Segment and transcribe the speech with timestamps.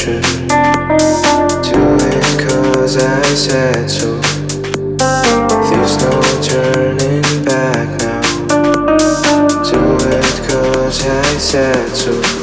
[0.00, 0.48] confession.
[1.62, 4.16] Do it cause I said so.
[5.68, 8.20] There's no turning back now.
[9.62, 12.39] Do it cause I said so.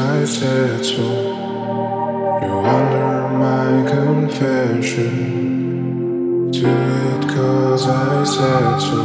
[0.00, 1.02] I said so.
[1.02, 5.10] You honor my confession.
[6.50, 9.02] Do it cause I said so.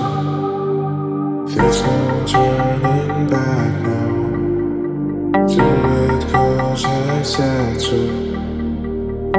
[1.50, 4.12] There's no turning back now.
[5.48, 5.66] Do
[6.06, 7.98] it cause I said so.